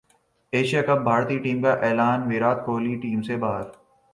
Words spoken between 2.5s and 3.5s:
Kohli team سے